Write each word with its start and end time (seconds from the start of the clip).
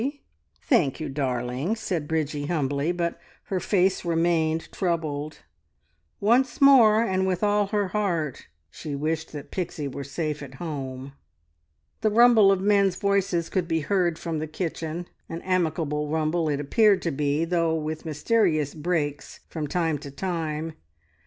"Thank 0.63 0.99
you, 0.99 1.09
darling," 1.09 1.75
said 1.75 2.07
Bridgie 2.07 2.47
humbly, 2.47 2.91
but 2.91 3.19
her 3.43 3.59
face 3.59 4.03
remained 4.03 4.71
troubled. 4.71 5.43
Once 6.19 6.59
more, 6.59 7.03
and 7.03 7.27
with 7.27 7.43
all 7.43 7.67
her 7.67 7.89
heart, 7.89 8.47
she 8.71 8.95
wished 8.95 9.31
that 9.33 9.51
Pixie 9.51 9.87
were 9.87 10.03
safe 10.03 10.41
at 10.41 10.55
home. 10.55 11.13
The 12.01 12.09
rumble 12.09 12.51
of 12.51 12.61
men's 12.61 12.95
voices 12.95 13.47
could 13.47 13.67
be 13.67 13.81
heard 13.81 14.17
from 14.17 14.39
the 14.39 14.47
kitchen 14.47 15.05
an 15.29 15.43
amicable 15.43 16.07
rumble 16.09 16.49
it 16.49 16.59
appeared 16.59 17.03
to 17.03 17.11
be, 17.11 17.45
though 17.45 17.75
with 17.75 18.03
mysterious 18.03 18.73
breaks 18.73 19.41
from 19.49 19.67
time 19.67 19.99
to 19.99 20.09
time. 20.09 20.73